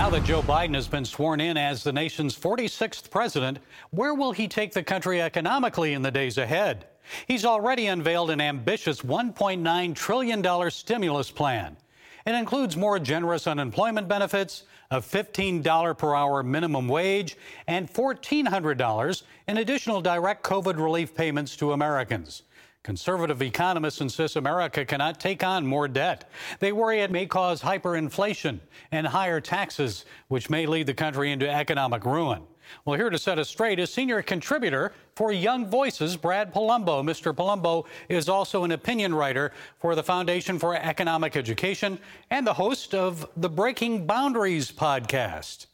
[0.00, 3.58] Now that Joe Biden has been sworn in as the nation's 46th president,
[3.90, 6.86] where will he take the country economically in the days ahead?
[7.28, 11.76] He's already unveiled an ambitious $1.9 trillion stimulus plan.
[12.24, 17.36] It includes more generous unemployment benefits, a $15 per hour minimum wage,
[17.66, 22.44] and $1,400 in additional direct COVID relief payments to Americans.
[22.82, 26.30] Conservative economists insist America cannot take on more debt.
[26.60, 28.58] They worry it may cause hyperinflation
[28.90, 32.42] and higher taxes, which may lead the country into economic ruin.
[32.84, 37.02] Well, here to set us straight is senior contributor for Young Voices, Brad Polumbo.
[37.02, 37.34] Mr.
[37.34, 41.98] Polumbo is also an opinion writer for the Foundation for Economic Education
[42.30, 45.66] and the host of the Breaking Boundaries podcast.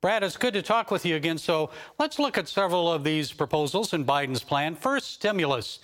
[0.00, 1.36] Brad, it's good to talk with you again.
[1.36, 4.74] So let's look at several of these proposals in Biden's plan.
[4.74, 5.80] First, stimulus.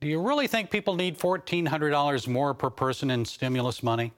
[0.00, 4.12] Do you really think people need $1,400 more per person in stimulus money?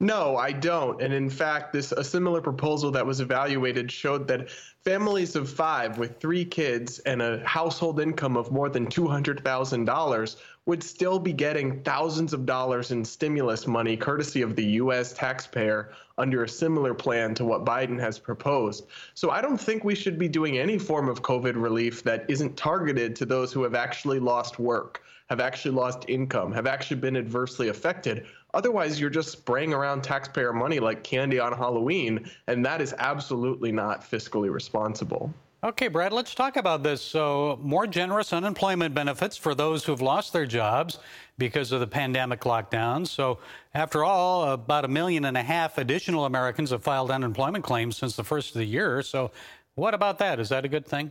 [0.00, 1.02] No, I don't.
[1.02, 4.48] And in fact, this a similar proposal that was evaluated showed that
[4.84, 10.84] families of five with three kids and a household income of more than $200,000 would
[10.84, 15.12] still be getting thousands of dollars in stimulus money courtesy of the U.S.
[15.14, 18.86] taxpayer under a similar plan to what Biden has proposed.
[19.14, 22.56] So I don't think we should be doing any form of COVID relief that isn't
[22.56, 27.16] targeted to those who have actually lost work, have actually lost income, have actually been
[27.16, 32.80] adversely affected Otherwise, you're just spraying around taxpayer money like candy on Halloween, and that
[32.80, 35.32] is absolutely not fiscally responsible.
[35.64, 37.02] Okay, Brad, let's talk about this.
[37.02, 40.98] So, more generous unemployment benefits for those who've lost their jobs
[41.36, 43.04] because of the pandemic lockdown.
[43.06, 43.40] So,
[43.74, 48.14] after all, about a million and a half additional Americans have filed unemployment claims since
[48.14, 49.02] the first of the year.
[49.02, 49.32] So,
[49.74, 50.38] what about that?
[50.38, 51.10] Is that a good thing?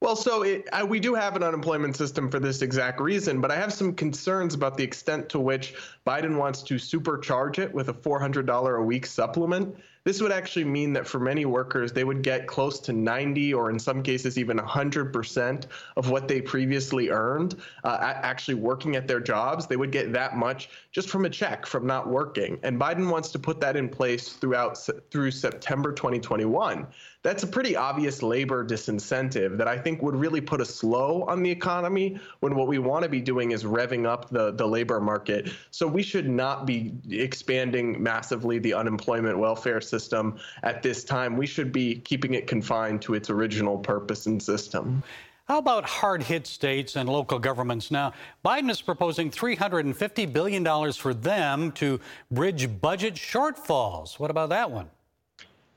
[0.00, 3.50] Well, so it, I, we do have an unemployment system for this exact reason, but
[3.50, 5.74] I have some concerns about the extent to which
[6.06, 9.76] Biden wants to supercharge it with a $400 a week supplement.
[10.04, 13.70] This would actually mean that for many workers, they would get close to 90 or
[13.70, 15.66] in some cases even 100%
[15.96, 19.66] of what they previously earned uh, actually working at their jobs.
[19.66, 22.58] They would get that much just from a check from not working.
[22.62, 24.78] And Biden wants to put that in place throughout
[25.10, 26.86] through September 2021
[27.22, 31.42] that's a pretty obvious labor disincentive that I think would really put a slow on
[31.42, 35.00] the economy when what we want to be doing is revving up the, the labor
[35.00, 35.50] market.
[35.70, 41.36] So we should not be expanding massively the unemployment welfare system at this time.
[41.36, 45.02] We should be keeping it confined to its original purpose and system.
[45.50, 47.90] How about hard hit states and local governments?
[47.90, 48.12] Now,
[48.44, 51.98] Biden is proposing $350 billion for them to
[52.30, 54.20] bridge budget shortfalls.
[54.20, 54.88] What about that one?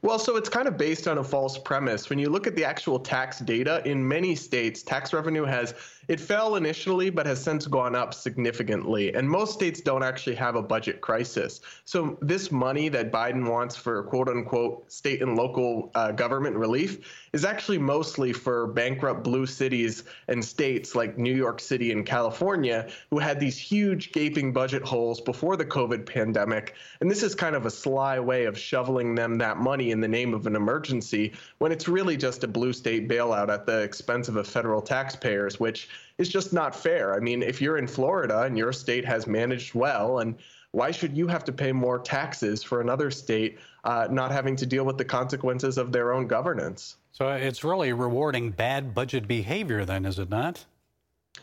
[0.03, 2.09] Well, so it's kind of based on a false premise.
[2.09, 5.73] When you look at the actual tax data in many states, tax revenue has
[6.09, 9.13] it fell initially, but has since gone up significantly.
[9.13, 11.61] And most states don't actually have a budget crisis.
[11.85, 17.25] So this money that Biden wants for quote unquote state and local uh, government relief
[17.31, 22.89] is actually mostly for bankrupt blue cities and states like New York City and California,
[23.09, 26.75] who had these huge gaping budget holes before the COVID pandemic.
[26.99, 30.07] And this is kind of a sly way of shoveling them that money in the
[30.07, 34.27] name of an emergency when it's really just a blue state bailout at the expense
[34.27, 35.87] of a federal taxpayers, which
[36.17, 37.15] is just not fair.
[37.15, 40.35] I mean, if you're in Florida and your state has managed well, and
[40.71, 44.65] why should you have to pay more taxes for another state uh, not having to
[44.65, 46.97] deal with the consequences of their own governance?
[47.11, 50.65] So it's really rewarding bad budget behavior, then, is it not?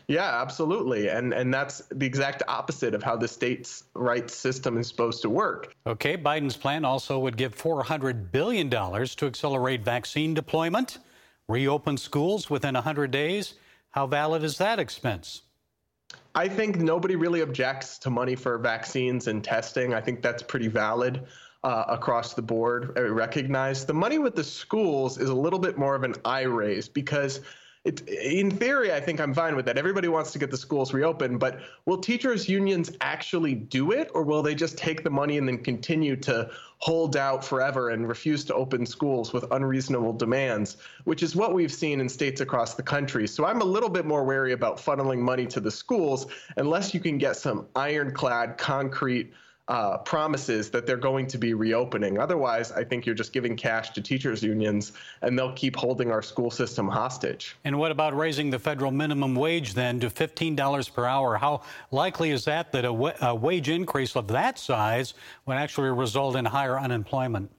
[0.07, 1.09] Yeah, absolutely.
[1.09, 5.29] And and that's the exact opposite of how the state's rights system is supposed to
[5.29, 5.73] work.
[5.85, 10.97] Okay, Biden's plan also would give 400 billion dollars to accelerate vaccine deployment,
[11.47, 13.55] reopen schools within 100 days,
[13.91, 15.41] how valid is that expense?
[16.33, 19.93] I think nobody really objects to money for vaccines and testing.
[19.93, 21.25] I think that's pretty valid
[21.63, 22.93] uh, across the board.
[22.97, 26.43] I recognize the money with the schools is a little bit more of an eye
[26.43, 27.41] raise because
[27.83, 29.75] it, in theory, I think I'm fine with that.
[29.75, 34.21] Everybody wants to get the schools reopened, but will teachers' unions actually do it, or
[34.21, 38.43] will they just take the money and then continue to hold out forever and refuse
[38.45, 42.83] to open schools with unreasonable demands, which is what we've seen in states across the
[42.83, 43.27] country.
[43.27, 46.27] So I'm a little bit more wary about funneling money to the schools
[46.57, 49.33] unless you can get some ironclad, concrete
[49.71, 52.19] uh, promises that they're going to be reopening.
[52.19, 54.91] Otherwise, I think you're just giving cash to teachers' unions,
[55.21, 57.55] and they'll keep holding our school system hostage.
[57.63, 61.37] And what about raising the federal minimum wage then to $15 per hour?
[61.37, 65.13] How likely is that that a, w- a wage increase of that size
[65.45, 67.49] would actually result in higher unemployment?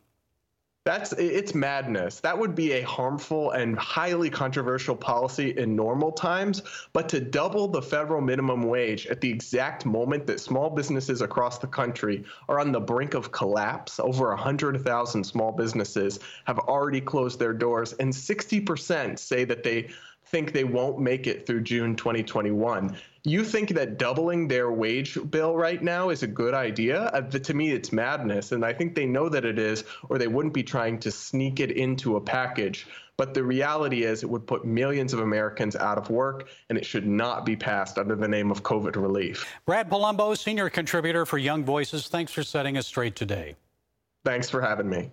[0.84, 2.18] That's it's madness.
[2.18, 6.62] That would be a harmful and highly controversial policy in normal times,
[6.92, 11.58] but to double the federal minimum wage at the exact moment that small businesses across
[11.58, 17.38] the country are on the brink of collapse, over 100,000 small businesses have already closed
[17.38, 19.88] their doors and 60% say that they
[20.32, 22.96] think they won't make it through June 2021.
[23.24, 27.02] You think that doubling their wage bill right now is a good idea?
[27.04, 28.52] Uh, to me, it's madness.
[28.52, 31.60] And I think they know that it is, or they wouldn't be trying to sneak
[31.60, 32.86] it into a package.
[33.18, 36.86] But the reality is, it would put millions of Americans out of work, and it
[36.86, 39.46] should not be passed under the name of COVID relief.
[39.66, 43.54] Brad Polumbo, senior contributor for Young Voices, thanks for setting us straight today.
[44.24, 45.10] Thanks for having me.